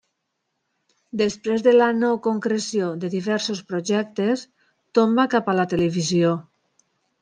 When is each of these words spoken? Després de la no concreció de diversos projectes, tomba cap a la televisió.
Després 1.21 1.65
de 1.67 1.73
la 1.75 1.91
no 1.99 2.09
concreció 2.29 2.89
de 3.05 3.13
diversos 3.19 3.63
projectes, 3.71 4.49
tomba 5.01 5.31
cap 5.39 5.51
a 5.57 5.61
la 5.63 5.71
televisió. 5.77 6.39